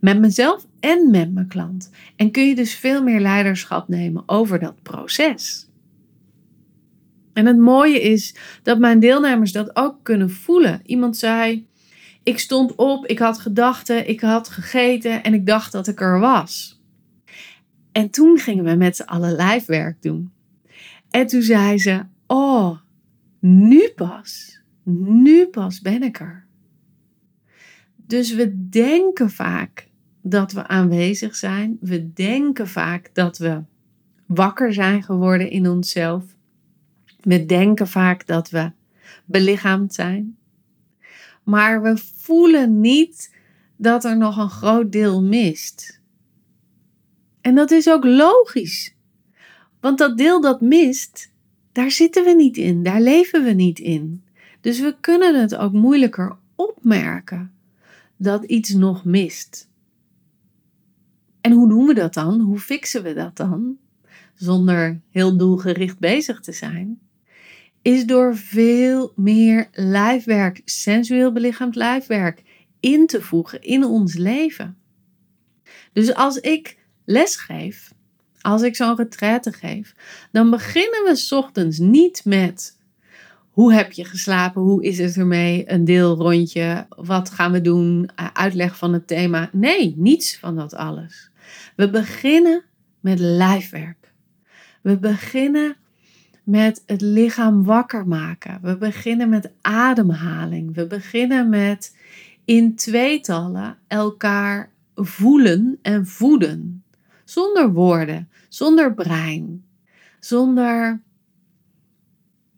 Met 0.00 0.20
mezelf 0.20 0.66
en 0.80 1.10
met 1.10 1.32
mijn 1.32 1.48
klant. 1.48 1.90
En 2.16 2.30
kun 2.30 2.46
je 2.46 2.54
dus 2.54 2.74
veel 2.74 3.02
meer 3.02 3.20
leiderschap 3.20 3.88
nemen 3.88 4.22
over 4.26 4.58
dat 4.58 4.82
proces. 4.82 5.68
En 7.32 7.46
het 7.46 7.58
mooie 7.58 8.00
is 8.00 8.36
dat 8.62 8.78
mijn 8.78 9.00
deelnemers 9.00 9.52
dat 9.52 9.76
ook 9.76 9.96
kunnen 10.02 10.30
voelen. 10.30 10.80
Iemand 10.84 11.16
zei: 11.16 11.66
Ik 12.22 12.38
stond 12.38 12.74
op, 12.74 13.06
ik 13.06 13.18
had 13.18 13.38
gedachten, 13.38 14.08
ik 14.08 14.20
had 14.20 14.48
gegeten 14.48 15.22
en 15.22 15.34
ik 15.34 15.46
dacht 15.46 15.72
dat 15.72 15.86
ik 15.86 16.00
er 16.00 16.20
was. 16.20 16.80
En 17.92 18.10
toen 18.10 18.38
gingen 18.38 18.64
we 18.64 18.74
met 18.74 18.96
z'n 18.96 19.02
allen 19.02 19.32
lijfwerk 19.32 20.02
doen. 20.02 20.36
En 21.10 21.26
toen 21.26 21.42
zei 21.42 21.78
ze: 21.78 22.04
Oh, 22.26 22.78
nu 23.38 23.92
pas, 23.94 24.60
nu 25.04 25.46
pas 25.46 25.80
ben 25.80 26.02
ik 26.02 26.20
er. 26.20 26.46
Dus 27.96 28.34
we 28.34 28.68
denken 28.68 29.30
vaak 29.30 29.88
dat 30.22 30.52
we 30.52 30.66
aanwezig 30.66 31.36
zijn. 31.36 31.76
We 31.80 32.12
denken 32.12 32.68
vaak 32.68 33.10
dat 33.14 33.38
we 33.38 33.62
wakker 34.26 34.72
zijn 34.72 35.02
geworden 35.02 35.50
in 35.50 35.68
onszelf. 35.68 36.24
We 37.20 37.46
denken 37.46 37.88
vaak 37.88 38.26
dat 38.26 38.50
we 38.50 38.72
belichaamd 39.24 39.94
zijn. 39.94 40.36
Maar 41.42 41.82
we 41.82 41.96
voelen 42.16 42.80
niet 42.80 43.36
dat 43.76 44.04
er 44.04 44.16
nog 44.16 44.36
een 44.36 44.50
groot 44.50 44.92
deel 44.92 45.22
mist. 45.22 46.00
En 47.40 47.54
dat 47.54 47.70
is 47.70 47.88
ook 47.88 48.04
logisch. 48.04 48.96
Want 49.80 49.98
dat 49.98 50.16
deel 50.16 50.40
dat 50.40 50.60
mist, 50.60 51.32
daar 51.72 51.90
zitten 51.90 52.24
we 52.24 52.34
niet 52.34 52.56
in, 52.56 52.82
daar 52.82 53.00
leven 53.00 53.44
we 53.44 53.50
niet 53.50 53.78
in. 53.78 54.22
Dus 54.60 54.80
we 54.80 54.96
kunnen 55.00 55.40
het 55.40 55.56
ook 55.56 55.72
moeilijker 55.72 56.36
opmerken 56.54 57.52
dat 58.16 58.44
iets 58.44 58.70
nog 58.70 59.04
mist. 59.04 59.68
En 61.40 61.52
hoe 61.52 61.68
doen 61.68 61.86
we 61.86 61.94
dat 61.94 62.14
dan? 62.14 62.40
Hoe 62.40 62.58
fixen 62.58 63.02
we 63.02 63.14
dat 63.14 63.36
dan? 63.36 63.78
Zonder 64.34 65.00
heel 65.10 65.36
doelgericht 65.36 65.98
bezig 65.98 66.40
te 66.40 66.52
zijn. 66.52 67.00
Is 67.82 68.06
door 68.06 68.36
veel 68.36 69.12
meer 69.16 69.68
lijfwerk, 69.72 70.62
sensueel 70.64 71.32
belichaamd 71.32 71.74
lijfwerk, 71.74 72.42
in 72.80 73.06
te 73.06 73.22
voegen 73.22 73.62
in 73.62 73.84
ons 73.84 74.14
leven. 74.14 74.76
Dus 75.92 76.14
als 76.14 76.36
ik 76.36 76.78
les 77.04 77.36
geef, 77.36 77.92
als 78.48 78.62
ik 78.62 78.76
zo'n 78.76 78.96
retraite 78.96 79.52
geef, 79.52 79.94
dan 80.32 80.50
beginnen 80.50 81.04
we 81.04 81.16
s 81.16 81.32
ochtends 81.32 81.78
niet 81.78 82.24
met 82.24 82.76
hoe 83.50 83.72
heb 83.72 83.92
je 83.92 84.04
geslapen? 84.04 84.62
Hoe 84.62 84.84
is 84.84 84.98
het 84.98 85.16
ermee? 85.16 85.70
Een 85.72 85.84
deelrondje. 85.84 86.86
Wat 86.88 87.30
gaan 87.30 87.52
we 87.52 87.60
doen? 87.60 88.10
Uitleg 88.32 88.76
van 88.76 88.92
het 88.92 89.06
thema. 89.06 89.48
Nee, 89.52 89.94
niets 89.96 90.38
van 90.38 90.56
dat 90.56 90.74
alles. 90.74 91.30
We 91.76 91.90
beginnen 91.90 92.64
met 93.00 93.18
lijfwerk. 93.18 94.12
We 94.82 94.98
beginnen 94.98 95.76
met 96.44 96.82
het 96.86 97.00
lichaam 97.00 97.64
wakker 97.64 98.06
maken. 98.06 98.58
We 98.62 98.76
beginnen 98.76 99.28
met 99.28 99.50
ademhaling. 99.60 100.74
We 100.74 100.86
beginnen 100.86 101.48
met 101.48 101.96
in 102.44 102.74
tweetallen 102.74 103.78
elkaar 103.86 104.70
voelen 104.94 105.78
en 105.82 106.06
voeden. 106.06 106.82
Zonder 107.28 107.72
woorden, 107.72 108.28
zonder 108.48 108.94
brein, 108.94 109.64
zonder 110.20 111.02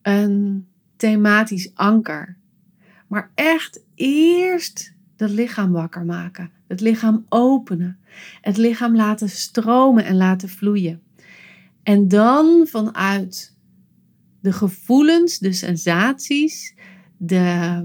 een 0.02 0.66
thematisch 0.96 1.70
anker. 1.74 2.36
Maar 3.06 3.30
echt 3.34 3.84
eerst 3.94 4.94
dat 5.16 5.30
lichaam 5.30 5.72
wakker 5.72 6.04
maken. 6.04 6.50
Het 6.66 6.80
lichaam 6.80 7.26
openen. 7.28 7.98
Het 8.40 8.56
lichaam 8.56 8.96
laten 8.96 9.28
stromen 9.28 10.04
en 10.04 10.16
laten 10.16 10.48
vloeien. 10.48 11.02
En 11.82 12.08
dan 12.08 12.66
vanuit 12.66 13.56
de 14.40 14.52
gevoelens, 14.52 15.38
de 15.38 15.52
sensaties, 15.52 16.74
de 17.16 17.82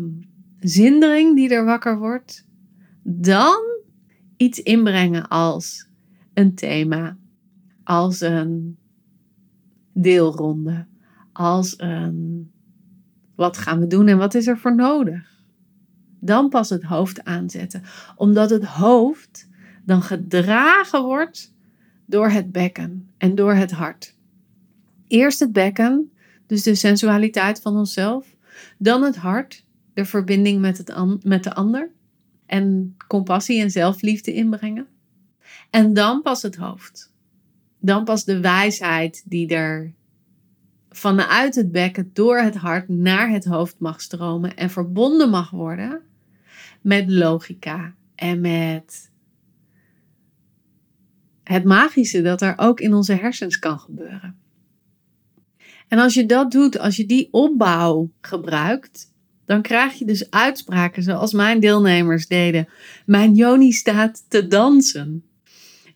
zindering 0.60 1.36
die 1.36 1.50
er 1.50 1.66
wakker 1.66 1.98
wordt, 1.98 2.46
dan 3.04 3.64
iets 4.38 4.60
inbrengen 4.60 5.28
als 5.28 5.94
een 6.36 6.56
thema, 6.56 7.18
als 7.84 8.22
een 8.22 8.78
deelronde, 9.94 10.86
als 11.34 11.74
een 11.78 12.50
wat 13.36 13.58
gaan 13.58 13.80
we 13.80 13.88
doen 13.88 14.08
en 14.08 14.18
wat 14.18 14.34
is 14.34 14.48
er 14.48 14.58
voor 14.58 14.76
nodig? 14.76 15.44
Dan 16.20 16.50
pas 16.50 16.70
het 16.70 16.84
hoofd 16.84 17.24
aanzetten, 17.24 17.84
omdat 18.16 18.50
het 18.50 18.66
hoofd 18.66 19.50
dan 19.84 20.02
gedragen 20.02 21.04
wordt 21.04 21.54
door 22.06 22.30
het 22.30 22.52
bekken 22.52 23.10
en 23.18 23.36
door 23.36 23.54
het 23.54 23.72
hart. 23.72 24.16
Eerst 25.08 25.40
het 25.40 25.52
bekken, 25.52 26.12
dus 26.48 26.64
de 26.64 26.76
sensualiteit 26.76 27.62
van 27.62 27.76
onszelf, 27.76 28.36
dan 28.78 29.04
het 29.04 29.16
hart, 29.16 29.66
de 29.94 30.06
verbinding 30.06 30.62
met, 30.62 30.78
het 30.78 31.24
met 31.24 31.44
de 31.44 31.54
ander 31.54 31.92
en 32.46 32.96
compassie 33.08 33.62
en 33.62 33.72
zelfliefde 33.72 34.34
inbrengen. 34.34 34.88
En 35.76 35.94
dan 35.94 36.22
pas 36.22 36.42
het 36.42 36.56
hoofd. 36.56 37.14
Dan 37.80 38.04
pas 38.04 38.24
de 38.24 38.40
wijsheid 38.40 39.24
die 39.26 39.48
er 39.48 39.94
vanuit 40.90 41.56
het 41.56 41.72
bekken 41.72 42.10
door 42.14 42.38
het 42.38 42.56
hart 42.56 42.90
naar 42.90 43.30
het 43.30 43.46
hoofd 43.46 43.80
mag 43.80 44.02
stromen 44.02 44.56
en 44.56 44.70
verbonden 44.70 45.30
mag 45.30 45.50
worden 45.50 46.02
met 46.82 47.10
logica 47.10 47.96
en 48.16 48.42
met 48.42 49.12
het 51.44 51.64
magische 51.64 52.22
dat 52.22 52.42
er 52.42 52.54
ook 52.58 52.80
in 52.80 52.94
onze 52.94 53.14
hersens 53.14 53.60
kan 53.60 53.80
gebeuren. 53.80 54.36
En 55.88 56.00
als 56.00 56.14
je 56.14 56.26
dat 56.26 56.52
doet, 56.52 56.80
als 56.80 56.96
je 56.96 57.06
die 57.06 57.28
opbouw 57.32 58.12
gebruikt, 58.22 59.14
dan 59.46 59.62
krijg 59.62 59.94
je 59.94 60.06
dus 60.06 60.32
uitspraken 60.32 61.04
zoals 61.04 61.34
mijn 61.34 61.60
deelnemers 61.60 62.28
deden. 62.28 62.68
Mijn 63.06 63.34
Joni 63.34 63.72
staat 63.72 64.26
te 64.30 64.48
dansen. 64.48 65.24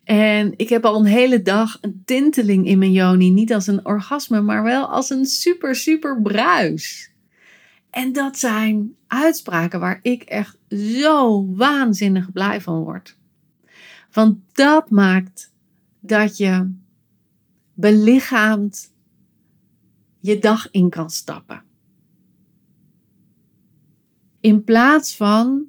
En 0.04 0.52
ik 0.56 0.68
heb 0.68 0.84
al 0.84 0.98
een 0.98 1.04
hele 1.06 1.42
dag 1.42 1.78
een 1.80 2.02
tinteling 2.04 2.66
in 2.66 2.78
mijn 2.78 2.92
joni. 2.92 3.30
Niet 3.30 3.52
als 3.52 3.66
een 3.66 3.86
orgasme, 3.86 4.40
maar 4.40 4.62
wel 4.62 4.86
als 4.86 5.10
een 5.10 5.26
super, 5.26 5.74
super 5.74 6.22
bruis. 6.22 7.12
En 7.90 8.12
dat 8.12 8.38
zijn 8.38 8.94
uitspraken 9.06 9.80
waar 9.80 9.98
ik 10.02 10.22
echt 10.22 10.58
zo 10.68 11.46
waanzinnig 11.54 12.32
blij 12.32 12.60
van 12.60 12.82
word. 12.82 13.18
Want 14.12 14.38
dat 14.52 14.90
maakt 14.90 15.52
dat 16.00 16.36
je 16.36 16.70
belichaamd 17.74 18.92
je 20.20 20.38
dag 20.38 20.70
in 20.70 20.90
kan 20.90 21.10
stappen. 21.10 21.62
In 24.40 24.64
plaats 24.64 25.16
van 25.16 25.64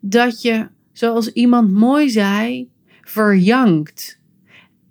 dat 0.00 0.42
je, 0.42 0.68
zoals 0.92 1.32
iemand 1.32 1.70
mooi 1.70 2.10
zei, 2.10 2.70
verjankt. 3.14 4.20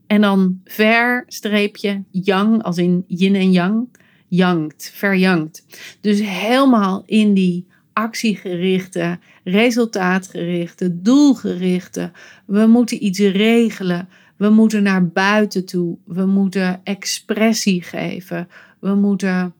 En 0.08 0.22
dan 0.22 0.62
ver 0.64 1.24
streepje 1.28 2.04
yang, 2.12 2.64
als 2.64 2.78
in 2.78 3.04
yin 3.08 3.36
en 3.36 3.52
yang, 3.52 3.88
jankt, 4.28 4.92
verjankt. 4.94 5.66
Dus 6.02 6.20
helemaal 6.20 7.04
in 7.06 7.34
die 7.34 7.68
actiegerichte, 7.94 9.20
resultaatgerichte, 9.44 11.02
doelgerichte. 11.02 12.12
We 12.46 12.66
moeten 12.66 13.06
iets 13.06 13.20
regelen. 13.20 14.10
We 14.38 14.50
moeten 14.50 14.84
naar 14.84 15.08
buiten 15.08 15.66
toe. 15.66 15.98
We 16.06 16.26
moeten 16.26 16.82
expressie 16.84 17.82
geven. 17.82 18.48
We 18.80 18.96
moeten, 18.96 19.54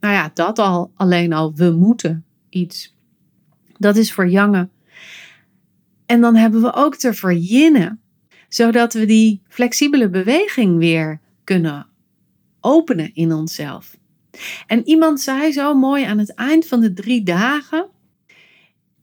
nou 0.00 0.14
ja, 0.14 0.30
dat 0.34 0.58
al 0.58 0.90
alleen 0.94 1.32
al. 1.32 1.54
We 1.54 1.70
moeten 1.70 2.24
iets. 2.48 2.96
Dat 3.78 3.96
is 3.96 4.12
verjangen. 4.12 4.70
En 6.06 6.20
dan 6.20 6.36
hebben 6.36 6.62
we 6.62 6.74
ook 6.74 6.96
te 6.96 7.14
verjinnen, 7.14 8.00
zodat 8.48 8.92
we 8.92 9.04
die 9.04 9.42
flexibele 9.48 10.08
beweging 10.08 10.78
weer 10.78 11.20
kunnen 11.44 11.86
openen 12.60 13.10
in 13.14 13.32
onszelf. 13.32 13.96
En 14.66 14.88
iemand 14.88 15.20
zei 15.20 15.52
zo 15.52 15.74
mooi 15.74 16.04
aan 16.04 16.18
het 16.18 16.34
eind 16.34 16.66
van 16.66 16.80
de 16.80 16.92
drie 16.92 17.22
dagen 17.22 17.86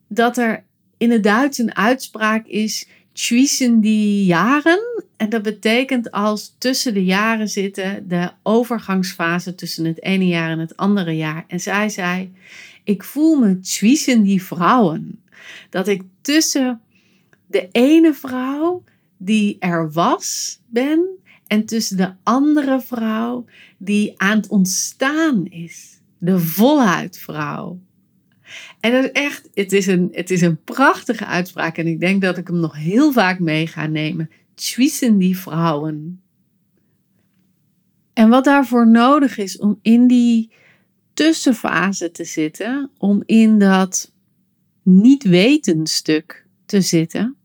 dat 0.08 0.38
er 0.38 0.63
in 0.98 1.12
het 1.12 1.24
Duits 1.24 1.58
een 1.58 1.75
uitspraak 1.75 2.48
is 2.48 2.88
zwischen 3.13 3.79
die 3.79 4.25
jaren. 4.25 5.03
En 5.17 5.29
dat 5.29 5.41
betekent 5.41 6.12
als 6.12 6.55
tussen 6.58 6.93
de 6.93 7.03
jaren 7.03 7.50
zitten, 7.50 8.08
de 8.08 8.31
overgangsfase 8.43 9.55
tussen 9.55 9.86
het 9.86 10.03
ene 10.03 10.27
jaar 10.27 10.50
en 10.50 10.60
het 10.60 10.77
andere 10.77 11.15
jaar. 11.15 11.46
En 11.48 11.60
zij 11.60 11.89
zei, 11.89 12.34
ik 12.84 13.03
voel 13.03 13.36
me 13.36 13.58
zwischen 13.62 14.24
die 14.24 14.43
vrouwen. 14.43 15.24
Dat 15.70 15.88
ik 15.88 16.01
tussen 16.22 16.81
de 17.51 17.67
ene 17.72 18.13
vrouw 18.13 18.84
die 19.17 19.55
er 19.60 19.91
was, 19.91 20.60
ben 20.67 21.20
en 21.48 21.65
tussen 21.65 21.98
de 21.98 22.13
andere 22.24 22.81
vrouw 22.81 23.46
die 23.77 24.13
aan 24.17 24.38
het 24.38 24.48
ontstaan 24.48 25.46
is. 25.46 26.00
De 26.17 26.39
voluit 26.39 27.17
vrouw. 27.17 27.79
En 28.79 28.91
dat 28.91 29.03
is 29.03 29.12
echt, 29.12 29.50
het 29.53 29.72
is, 29.72 29.88
een, 29.88 30.10
het 30.12 30.31
is 30.31 30.41
een 30.41 30.63
prachtige 30.63 31.25
uitspraak 31.25 31.77
en 31.77 31.88
ik 31.88 32.00
denk 32.00 32.22
dat 32.22 32.38
ik 32.38 32.48
hem 32.48 32.60
nog 32.60 32.75
heel 32.75 33.12
vaak 33.12 33.39
mee 33.39 33.67
ga 33.67 33.88
nemen. 33.88 34.29
Zwiessen 34.55 35.17
die 35.17 35.38
vrouwen. 35.38 36.22
En 38.13 38.29
wat 38.29 38.43
daarvoor 38.43 38.88
nodig 38.88 39.38
is 39.38 39.58
om 39.58 39.79
in 39.81 40.08
die 40.08 40.51
tussenfase 41.13 42.12
te 42.12 42.24
zitten, 42.24 42.89
om 42.98 43.24
in 43.25 43.60
dat 43.60 44.13
niet 44.84 45.24
weten 45.24 45.88
stuk 45.88 46.46
te 46.65 46.81
zitten, 46.81 47.36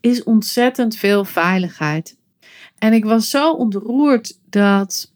is 0.00 0.22
ontzettend 0.22 0.96
veel 0.96 1.24
veiligheid. 1.24 2.16
En 2.78 2.92
ik 2.92 3.04
was 3.04 3.30
zo 3.30 3.52
ontroerd 3.52 4.38
dat 4.50 5.12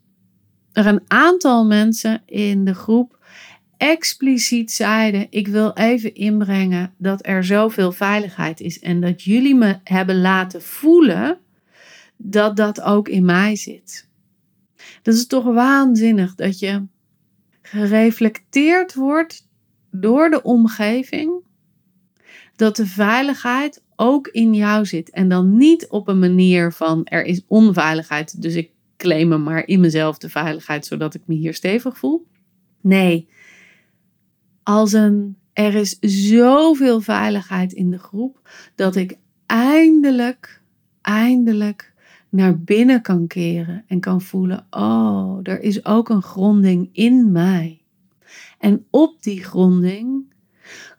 er 0.73 0.87
een 0.87 1.03
aantal 1.07 1.67
mensen 1.67 2.23
in 2.27 2.65
de 2.65 2.75
groep 2.75 3.19
expliciet 3.77 4.73
zeiden: 4.73 5.27
Ik 5.31 5.49
wil 5.49 5.73
even 5.73 6.15
inbrengen 6.15 6.95
dat 6.99 7.27
er 7.27 7.45
zoveel 7.45 7.93
veiligheid 7.93 8.61
is 8.61 8.79
en 8.79 9.01
dat 9.01 9.23
jullie 9.23 9.55
me 9.55 9.79
hebben 9.85 10.21
laten 10.21 10.63
voelen 10.63 11.39
dat 12.17 12.57
dat 12.57 12.81
ook 12.81 13.09
in 13.09 13.25
mij 13.25 13.57
zit. 13.57 14.09
Dat 15.03 15.15
is 15.15 15.27
toch 15.27 15.45
waanzinnig 15.45 16.35
dat 16.35 16.59
je 16.59 16.87
gereflecteerd 17.63 18.95
wordt 18.95 19.49
door 19.91 20.31
de 20.31 20.43
omgeving 20.43 21.43
dat 22.57 22.77
de 22.77 22.87
veiligheid 22.87 23.83
ook 23.97 24.29
in 24.29 24.55
jou 24.55 24.87
zit. 24.87 25.11
En 25.11 25.29
dan 25.29 25.57
niet 25.57 25.89
op 25.89 26.09
een 26.09 26.19
manier 26.19 26.73
van 26.73 27.05
er 27.05 27.25
is 27.25 27.43
onveiligheid, 27.47 28.43
dus 28.43 28.55
ik 28.55 28.71
claim 28.97 29.29
me 29.29 29.39
maar 29.39 29.67
in 29.67 29.81
mezelf 29.81 30.19
de 30.19 30.29
veiligheid 30.29 30.87
zodat 30.87 31.15
ik 31.15 31.23
me 31.25 31.35
hier 31.35 31.55
stevig 31.55 31.99
voel. 31.99 32.27
Nee, 32.81 33.29
als 34.63 34.93
een 34.93 35.37
er 35.55 35.75
is 35.75 35.99
zoveel 36.01 37.01
veiligheid 37.01 37.73
in 37.73 37.91
de 37.91 37.99
groep 37.99 38.49
dat 38.75 38.97
ik 38.97 39.19
eindelijk, 39.47 40.63
eindelijk 41.01 41.93
naar 42.29 42.61
binnen 42.61 43.03
kan 43.03 43.27
keren 43.27 43.85
en 43.87 44.01
kan 44.01 44.21
voelen: 44.21 44.67
oh, 44.71 45.39
er 45.43 45.61
is 45.61 45.85
ook 45.85 46.09
een 46.09 46.23
gronding 46.23 46.89
in 46.93 47.33
mij. 47.33 47.83
En 48.59 48.87
op 48.91 49.23
die 49.23 49.45
gronding 49.45 50.34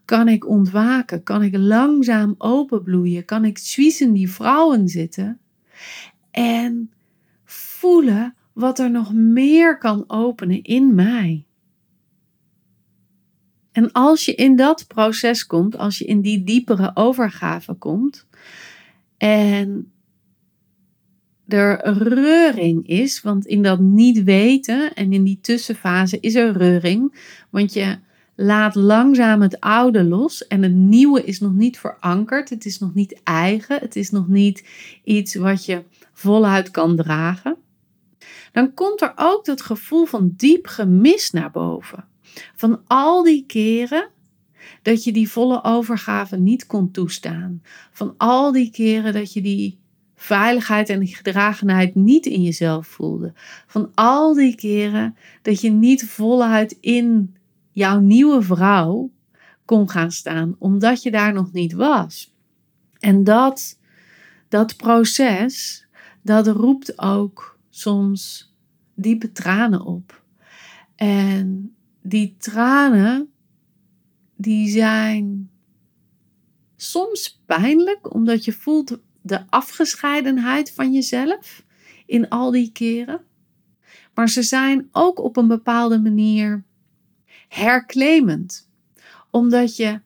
kan 0.05 0.27
ik 0.27 0.47
ontwaken, 0.47 1.23
kan 1.23 1.43
ik 1.43 1.57
langzaam 1.57 2.35
openbloeien, 2.37 3.25
kan 3.25 3.45
ik 3.45 3.57
zwiezen 3.57 4.13
die 4.13 4.29
vrouwen 4.29 4.87
zitten? 4.87 5.39
En 6.31 6.91
voelen 7.43 8.35
wat 8.53 8.79
er 8.79 8.91
nog 8.91 9.13
meer 9.13 9.77
kan 9.77 10.03
openen 10.07 10.63
in 10.63 10.95
mij. 10.95 11.45
En 13.71 13.91
als 13.91 14.25
je 14.25 14.35
in 14.35 14.55
dat 14.55 14.87
proces 14.87 15.45
komt, 15.45 15.77
als 15.77 15.97
je 15.97 16.05
in 16.05 16.21
die 16.21 16.43
diepere 16.43 16.91
overgave 16.93 17.73
komt 17.73 18.27
en 19.17 19.91
er 21.47 21.93
reuring 21.93 22.87
is, 22.87 23.21
want 23.21 23.45
in 23.45 23.61
dat 23.61 23.79
niet 23.79 24.23
weten 24.23 24.93
en 24.93 25.13
in 25.13 25.23
die 25.23 25.39
tussenfase 25.41 26.19
is 26.19 26.35
er 26.35 26.57
reuring, 26.57 27.15
want 27.49 27.73
je 27.73 27.97
laat 28.35 28.75
langzaam 28.75 29.41
het 29.41 29.59
oude 29.59 30.03
los 30.03 30.47
en 30.47 30.63
het 30.63 30.73
nieuwe 30.73 31.23
is 31.23 31.39
nog 31.39 31.53
niet 31.53 31.79
verankerd, 31.79 32.49
het 32.49 32.65
is 32.65 32.79
nog 32.79 32.93
niet 32.93 33.19
eigen, 33.23 33.79
het 33.79 33.95
is 33.95 34.11
nog 34.11 34.27
niet 34.27 34.67
iets 35.03 35.35
wat 35.35 35.65
je 35.65 35.83
voluit 36.13 36.71
kan 36.71 36.95
dragen. 36.95 37.57
Dan 38.51 38.73
komt 38.73 39.01
er 39.01 39.13
ook 39.15 39.45
dat 39.45 39.61
gevoel 39.61 40.05
van 40.05 40.33
diep 40.35 40.67
gemis 40.67 41.31
naar 41.31 41.51
boven. 41.51 42.05
Van 42.55 42.81
al 42.87 43.23
die 43.23 43.43
keren 43.47 44.09
dat 44.81 45.03
je 45.03 45.11
die 45.11 45.29
volle 45.29 45.63
overgave 45.63 46.37
niet 46.37 46.65
kon 46.65 46.91
toestaan. 46.91 47.61
Van 47.91 48.13
al 48.17 48.51
die 48.51 48.71
keren 48.71 49.13
dat 49.13 49.33
je 49.33 49.41
die 49.41 49.79
veiligheid 50.15 50.89
en 50.89 50.99
die 50.99 51.15
gedragenheid 51.15 51.95
niet 51.95 52.25
in 52.25 52.41
jezelf 52.41 52.87
voelde. 52.87 53.33
Van 53.67 53.91
al 53.95 54.33
die 54.33 54.55
keren 54.55 55.15
dat 55.41 55.61
je 55.61 55.69
niet 55.69 56.05
voluit 56.05 56.77
in 56.79 57.35
jouw 57.75 57.99
nieuwe 57.99 58.41
vrouw 58.41 59.11
kon 59.65 59.89
gaan 59.89 60.11
staan, 60.11 60.55
omdat 60.59 61.03
je 61.03 61.11
daar 61.11 61.33
nog 61.33 61.51
niet 61.51 61.73
was. 61.73 62.33
En 62.99 63.23
dat, 63.23 63.79
dat 64.49 64.75
proces, 64.75 65.85
dat 66.21 66.47
roept 66.47 66.99
ook 66.99 67.59
soms 67.69 68.53
diepe 68.93 69.31
tranen 69.31 69.81
op. 69.81 70.23
En 70.95 71.75
die 72.01 72.35
tranen, 72.37 73.29
die 74.35 74.69
zijn 74.69 75.49
soms 76.75 77.41
pijnlijk, 77.45 78.13
omdat 78.13 78.45
je 78.45 78.53
voelt 78.53 78.99
de 79.21 79.49
afgescheidenheid 79.49 80.71
van 80.71 80.93
jezelf 80.93 81.63
in 82.05 82.29
al 82.29 82.51
die 82.51 82.71
keren. 82.71 83.21
Maar 84.13 84.29
ze 84.29 84.43
zijn 84.43 84.89
ook 84.91 85.19
op 85.19 85.37
een 85.37 85.47
bepaalde 85.47 85.99
manier 85.99 86.63
herclaimend, 87.55 88.69
omdat 89.29 89.75
je 89.75 90.01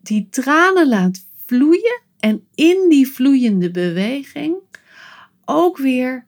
die 0.00 0.28
tranen 0.30 0.88
laat 0.88 1.26
vloeien 1.46 2.02
en 2.18 2.46
in 2.54 2.86
die 2.88 3.08
vloeiende 3.08 3.70
beweging 3.70 4.56
ook 5.44 5.78
weer 5.78 6.26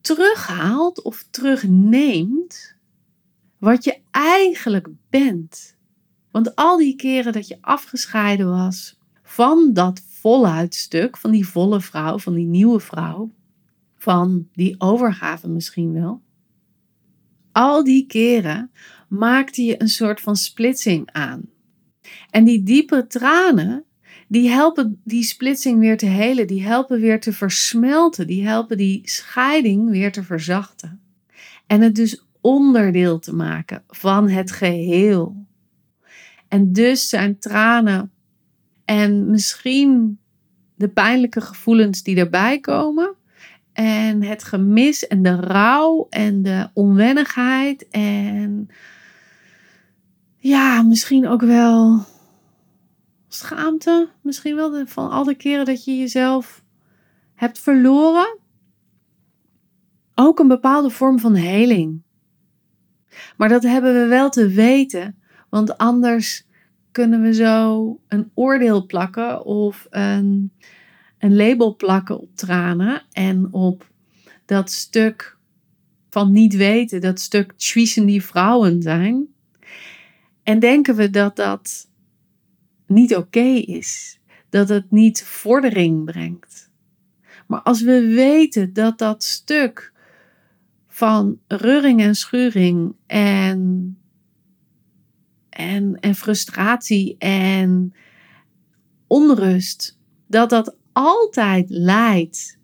terughaalt 0.00 1.02
of 1.02 1.26
terugneemt 1.30 2.74
wat 3.58 3.84
je 3.84 3.98
eigenlijk 4.10 4.88
bent. 5.10 5.76
Want 6.30 6.56
al 6.56 6.76
die 6.76 6.96
keren 6.96 7.32
dat 7.32 7.48
je 7.48 7.58
afgescheiden 7.60 8.50
was 8.50 8.98
van 9.22 9.72
dat 9.72 10.00
voluitstuk, 10.08 11.16
van 11.16 11.30
die 11.30 11.46
volle 11.48 11.80
vrouw, 11.80 12.18
van 12.18 12.34
die 12.34 12.46
nieuwe 12.46 12.80
vrouw, 12.80 13.32
van 13.96 14.48
die 14.52 14.80
overgave 14.80 15.48
misschien 15.48 15.92
wel. 15.92 16.22
Al 17.52 17.84
die 17.84 18.06
keren 18.06 18.70
maakte 19.18 19.62
je 19.62 19.80
een 19.80 19.88
soort 19.88 20.20
van 20.20 20.36
splitsing 20.36 21.08
aan. 21.12 21.42
En 22.30 22.44
die 22.44 22.62
diepe 22.62 23.06
tranen, 23.06 23.84
die 24.28 24.48
helpen 24.48 25.00
die 25.04 25.22
splitsing 25.22 25.78
weer 25.78 25.96
te 25.96 26.06
helen, 26.06 26.46
die 26.46 26.62
helpen 26.62 27.00
weer 27.00 27.20
te 27.20 27.32
versmelten, 27.32 28.26
die 28.26 28.46
helpen 28.46 28.76
die 28.76 29.00
scheiding 29.04 29.90
weer 29.90 30.12
te 30.12 30.22
verzachten. 30.22 31.00
En 31.66 31.80
het 31.80 31.94
dus 31.94 32.24
onderdeel 32.40 33.18
te 33.18 33.34
maken 33.34 33.82
van 33.88 34.28
het 34.28 34.52
geheel. 34.52 35.46
En 36.48 36.72
dus 36.72 37.08
zijn 37.08 37.38
tranen 37.38 38.10
en 38.84 39.30
misschien 39.30 40.18
de 40.74 40.88
pijnlijke 40.88 41.40
gevoelens 41.40 42.02
die 42.02 42.16
erbij 42.16 42.60
komen. 42.60 43.14
En 43.72 44.22
het 44.22 44.44
gemis 44.44 45.06
en 45.06 45.22
de 45.22 45.34
rouw 45.34 46.06
en 46.10 46.42
de 46.42 46.68
onwennigheid 46.72 47.88
en 47.88 48.68
ja, 50.44 50.82
misschien 50.82 51.28
ook 51.28 51.42
wel 51.42 52.04
schaamte. 53.28 54.08
Misschien 54.22 54.54
wel 54.56 54.86
van 54.86 55.10
al 55.10 55.24
de 55.24 55.34
keren 55.34 55.64
dat 55.64 55.84
je 55.84 55.96
jezelf 55.96 56.64
hebt 57.34 57.58
verloren. 57.58 58.38
Ook 60.14 60.38
een 60.38 60.48
bepaalde 60.48 60.90
vorm 60.90 61.18
van 61.18 61.34
heling. 61.34 62.02
Maar 63.36 63.48
dat 63.48 63.62
hebben 63.62 63.94
we 63.94 64.06
wel 64.06 64.30
te 64.30 64.48
weten, 64.48 65.18
want 65.48 65.78
anders 65.78 66.46
kunnen 66.92 67.22
we 67.22 67.34
zo 67.34 68.00
een 68.08 68.30
oordeel 68.34 68.86
plakken 68.86 69.44
of 69.44 69.86
een, 69.90 70.52
een 71.18 71.36
label 71.36 71.76
plakken 71.76 72.20
op 72.20 72.36
tranen 72.36 73.02
en 73.12 73.48
op 73.52 73.90
dat 74.44 74.70
stuk 74.70 75.38
van 76.10 76.32
niet 76.32 76.56
weten, 76.56 77.00
dat 77.00 77.20
stuk 77.20 77.52
zwiezen 77.56 78.06
die 78.06 78.24
vrouwen 78.24 78.82
zijn. 78.82 79.33
En 80.44 80.58
denken 80.58 80.96
we 80.96 81.10
dat 81.10 81.36
dat 81.36 81.88
niet 82.86 83.16
oké 83.16 83.48
is, 83.54 84.20
dat 84.48 84.68
het 84.68 84.90
niet 84.90 85.22
vordering 85.22 86.04
brengt. 86.04 86.70
Maar 87.46 87.60
als 87.60 87.82
we 87.82 88.06
weten 88.14 88.72
dat 88.72 88.98
dat 88.98 89.22
stuk 89.22 89.92
van 90.88 91.38
reuring 91.46 92.00
en 92.00 92.14
schuring 92.14 92.94
en 93.06 93.98
en, 95.54 96.00
en 96.00 96.14
frustratie 96.14 97.16
en 97.18 97.94
onrust, 99.06 99.98
dat 100.26 100.50
dat 100.50 100.76
altijd 100.92 101.70
leidt 101.70 102.58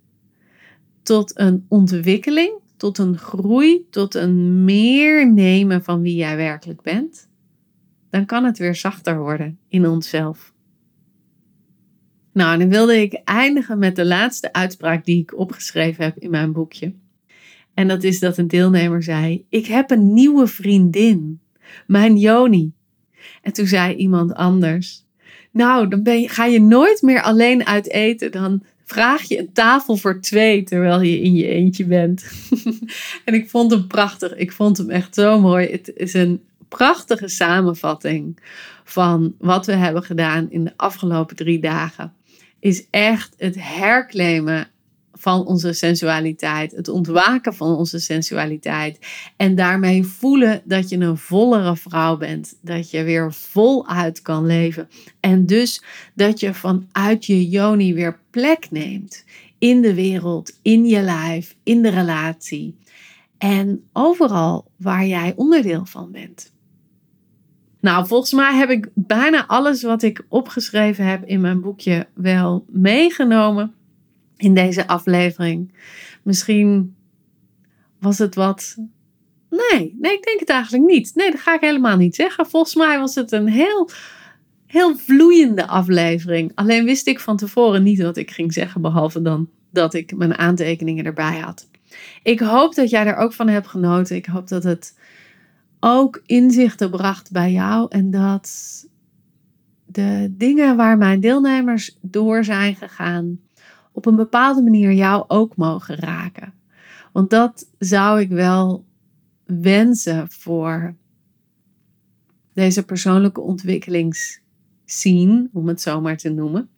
tot 1.03 1.39
een 1.39 1.67
ontwikkeling, 1.69 2.59
tot 2.77 2.99
een 2.99 3.19
groei, 3.19 3.87
tot 3.91 4.15
een 4.15 4.65
meer 4.65 5.33
nemen 5.33 5.85
van 5.85 6.01
wie 6.01 6.17
jij 6.17 6.37
werkelijk 6.37 6.83
bent, 6.83 7.30
dan 8.11 8.27
kan 8.27 8.45
het 8.45 8.59
weer 8.59 8.75
zachter 8.75 9.19
worden 9.19 9.59
in 9.69 9.87
onszelf. 9.87 10.53
Nou, 12.33 12.59
dan 12.59 12.69
wilde 12.69 13.01
ik 13.01 13.21
eindigen 13.25 13.79
met 13.79 13.97
de 13.97 14.05
laatste 14.05 14.53
uitspraak 14.53 15.05
die 15.05 15.23
ik 15.23 15.39
opgeschreven 15.39 16.05
heb 16.05 16.17
in 16.19 16.31
mijn 16.31 16.53
boekje. 16.53 16.95
En 17.75 17.89
dat 17.89 18.03
is 18.03 18.19
dat 18.19 18.39
een 18.39 18.49
deelnemer 18.49 19.03
zei: 19.03 19.45
Ik 19.49 19.67
heb 19.67 19.91
een 19.91 20.15
nieuwe 20.15 20.47
vriendin, 20.47 21.41
mijn 21.87 22.17
Joni. 22.17 22.73
En 23.43 23.53
toen 23.53 23.67
zei 23.67 23.95
iemand 23.95 24.35
anders: 24.35 25.05
Nou, 25.51 25.89
dan 25.89 26.29
ga 26.29 26.45
je 26.45 26.61
nooit 26.61 27.03
meer 27.03 27.23
alleen 27.23 27.67
uit 27.67 27.91
eten. 27.91 28.33
Dan 28.33 28.63
vraag 28.85 29.23
je 29.23 29.39
een 29.39 29.53
tafel 29.53 29.97
voor 29.97 30.21
twee 30.21 30.63
terwijl 30.63 31.01
je 31.01 31.21
in 31.21 31.35
je 31.35 31.47
eentje 31.47 31.85
bent. 31.85 32.25
en 33.25 33.35
ik 33.35 33.51
vond 33.51 33.71
hem 33.71 33.87
prachtig. 33.87 34.37
Ik 34.37 34.53
vond 34.53 34.77
hem 34.77 34.91
echt 34.91 35.15
zo 35.15 35.41
mooi. 35.41 35.71
Het 35.71 35.93
is 35.95 36.15
een 36.15 36.41
prachtige 36.71 37.29
samenvatting 37.29 38.39
van 38.85 39.35
wat 39.39 39.67
we 39.67 39.73
hebben 39.73 40.03
gedaan 40.03 40.51
in 40.51 40.65
de 40.65 40.73
afgelopen 40.77 41.37
drie 41.37 41.61
dagen. 41.61 42.13
Is 42.59 42.87
echt 42.91 43.35
het 43.39 43.57
herclaimen 43.59 44.69
van 45.13 45.47
onze 45.47 45.73
sensualiteit, 45.73 46.73
het 46.73 46.89
ontwaken 46.89 47.55
van 47.55 47.77
onze 47.77 47.99
sensualiteit 47.99 48.99
en 49.37 49.55
daarmee 49.55 50.05
voelen 50.05 50.63
dat 50.65 50.89
je 50.89 50.97
een 50.97 51.17
vollere 51.17 51.77
vrouw 51.77 52.17
bent, 52.17 52.57
dat 52.63 52.91
je 52.91 53.03
weer 53.03 53.33
voluit 53.33 54.23
kan 54.23 54.47
leven 54.47 54.89
en 55.21 55.47
dus 55.47 55.83
dat 56.15 56.41
je 56.41 56.55
vanuit 56.55 57.27
je 57.27 57.49
yoni 57.49 57.95
weer 57.95 58.19
plek 58.31 58.71
neemt 58.71 59.25
in 59.59 59.81
de 59.81 59.95
wereld, 59.95 60.59
in 60.63 60.87
je 60.87 61.01
lijf, 61.01 61.57
in 61.63 61.83
de 61.83 61.91
relatie 61.91 62.79
en 63.39 63.89
overal 63.93 64.71
waar 64.77 65.07
jij 65.07 65.33
onderdeel 65.37 65.87
van 65.87 66.11
bent. 66.11 66.53
Nou, 67.81 68.07
volgens 68.07 68.33
mij 68.33 68.55
heb 68.55 68.71
ik 68.71 68.89
bijna 68.95 69.47
alles 69.47 69.83
wat 69.83 70.03
ik 70.03 70.25
opgeschreven 70.29 71.05
heb 71.05 71.25
in 71.25 71.41
mijn 71.41 71.61
boekje 71.61 72.07
wel 72.15 72.65
meegenomen 72.69 73.75
in 74.37 74.55
deze 74.55 74.87
aflevering. 74.87 75.73
Misschien 76.23 76.95
was 77.99 78.19
het 78.19 78.35
wat. 78.35 78.77
Nee, 79.51 79.97
nee, 80.01 80.13
ik 80.13 80.25
denk 80.25 80.41
het 80.41 80.49
eigenlijk 80.49 80.85
niet. 80.85 81.15
Nee, 81.15 81.31
dat 81.31 81.41
ga 81.41 81.55
ik 81.55 81.61
helemaal 81.61 81.97
niet 81.97 82.15
zeggen. 82.15 82.47
Volgens 82.47 82.75
mij 82.75 82.99
was 82.99 83.15
het 83.15 83.33
een 83.33 83.49
heel, 83.49 83.91
heel 84.67 84.97
vloeiende 84.97 85.67
aflevering. 85.67 86.53
Alleen 86.55 86.85
wist 86.85 87.07
ik 87.07 87.21
van 87.21 87.37
tevoren 87.37 87.83
niet 87.83 88.03
wat 88.03 88.17
ik 88.17 88.31
ging 88.31 88.53
zeggen, 88.53 88.81
behalve 88.81 89.23
dan 89.23 89.49
dat 89.71 89.95
ik 89.95 90.17
mijn 90.17 90.39
aantekeningen 90.39 91.05
erbij 91.05 91.39
had. 91.39 91.69
Ik 92.23 92.41
hoop 92.41 92.75
dat 92.75 92.91
jij 92.91 93.07
er 93.07 93.17
ook 93.17 93.33
van 93.33 93.49
hebt 93.49 93.67
genoten. 93.67 94.17
Ik 94.17 94.27
hoop 94.27 94.49
dat 94.49 94.65
het 94.65 94.99
ook 95.81 96.23
inzichten 96.27 96.91
bracht 96.91 97.31
bij 97.31 97.53
jou 97.53 97.87
en 97.89 98.11
dat 98.11 98.49
de 99.87 100.35
dingen 100.37 100.77
waar 100.77 100.99
mijn 100.99 101.21
deelnemers 101.21 101.99
door 102.01 102.45
zijn 102.45 102.77
gegaan, 102.77 103.41
op 103.93 104.07
een 104.07 104.17
bepaalde 104.17 104.63
manier 104.63 104.93
jou 104.93 105.25
ook 105.29 105.57
mogen 105.57 105.97
raken. 105.97 106.53
Want 107.13 107.31
dat 107.31 107.69
zou 107.79 108.21
ik 108.21 108.29
wel 108.29 108.85
wensen 109.45 110.31
voor 110.31 110.95
deze 112.53 112.85
persoonlijke 112.85 113.41
ontwikkelingsscene, 113.41 115.49
om 115.53 115.69
het 115.69 115.81
zo 115.81 116.01
maar 116.01 116.17
te 116.17 116.31
noemen. 116.31 116.69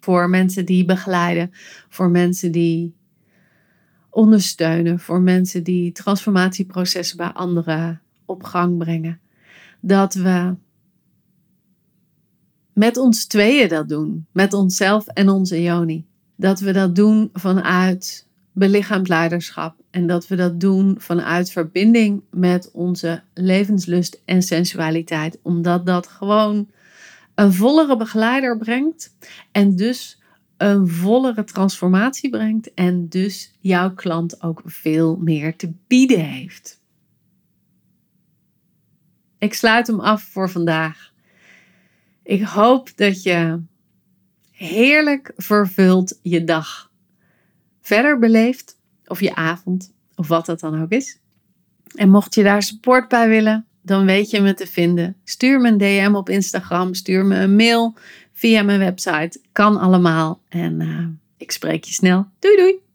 Voor 0.00 0.28
mensen 0.28 0.66
die 0.66 0.84
begeleiden, 0.84 1.50
voor 1.88 2.10
mensen 2.10 2.52
die 2.52 2.94
ondersteunen, 4.10 5.00
voor 5.00 5.20
mensen 5.20 5.64
die 5.64 5.92
transformatieprocessen 5.92 7.16
bij 7.16 7.32
anderen 7.32 8.00
op 8.30 8.42
gang 8.42 8.78
brengen. 8.78 9.20
Dat 9.80 10.14
we 10.14 10.54
met 12.72 12.96
ons 12.96 13.26
tweeën 13.26 13.68
dat 13.68 13.88
doen, 13.88 14.26
met 14.32 14.52
onszelf 14.52 15.06
en 15.06 15.28
onze 15.28 15.62
Joni 15.62 16.08
dat 16.40 16.60
we 16.60 16.72
dat 16.72 16.94
doen 16.94 17.30
vanuit 17.32 18.26
belichaamd 18.52 19.08
leiderschap. 19.08 19.74
En 19.90 20.06
dat 20.06 20.28
we 20.28 20.36
dat 20.36 20.60
doen 20.60 20.94
vanuit 20.98 21.50
verbinding 21.50 22.22
met 22.30 22.70
onze 22.72 23.22
levenslust 23.34 24.22
en 24.24 24.42
sensualiteit. 24.42 25.38
Omdat 25.42 25.86
dat 25.86 26.06
gewoon 26.06 26.68
een 27.34 27.52
vollere 27.52 27.96
begeleider 27.96 28.58
brengt. 28.58 29.16
En 29.52 29.76
dus 29.76 30.22
een 30.56 30.88
vollere 30.88 31.44
transformatie 31.44 32.30
brengt. 32.30 32.74
En 32.74 33.08
dus 33.08 33.52
jouw 33.60 33.94
klant 33.94 34.42
ook 34.42 34.62
veel 34.64 35.16
meer 35.16 35.56
te 35.56 35.72
bieden 35.86 36.24
heeft. 36.24 36.79
Ik 39.40 39.54
sluit 39.54 39.86
hem 39.86 40.00
af 40.00 40.22
voor 40.22 40.50
vandaag. 40.50 41.12
Ik 42.22 42.42
hoop 42.42 42.96
dat 42.96 43.22
je 43.22 43.60
heerlijk 44.50 45.32
vervuld 45.36 46.18
je 46.22 46.44
dag 46.44 46.90
verder 47.80 48.18
beleeft, 48.18 48.78
of 49.06 49.20
je 49.20 49.34
avond, 49.34 49.92
of 50.14 50.28
wat 50.28 50.46
dat 50.46 50.60
dan 50.60 50.82
ook 50.82 50.90
is. 50.90 51.18
En 51.94 52.10
mocht 52.10 52.34
je 52.34 52.42
daar 52.42 52.62
support 52.62 53.08
bij 53.08 53.28
willen, 53.28 53.66
dan 53.82 54.06
weet 54.06 54.30
je 54.30 54.40
me 54.40 54.54
te 54.54 54.66
vinden. 54.66 55.16
Stuur 55.24 55.60
me 55.60 55.68
een 55.68 55.78
DM 55.78 56.14
op 56.14 56.28
Instagram, 56.28 56.94
stuur 56.94 57.24
me 57.24 57.36
een 57.36 57.56
mail 57.56 57.94
via 58.32 58.62
mijn 58.62 58.78
website. 58.78 59.40
Kan 59.52 59.76
allemaal. 59.76 60.40
En 60.48 60.80
uh, 60.80 61.06
ik 61.36 61.50
spreek 61.50 61.84
je 61.84 61.92
snel. 61.92 62.26
Doei 62.38 62.56
doei! 62.56 62.89